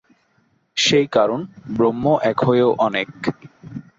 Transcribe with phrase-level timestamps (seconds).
[0.77, 1.39] সেই কারণ
[1.71, 3.09] ব্রহ্ম এক হয়েও অনেক।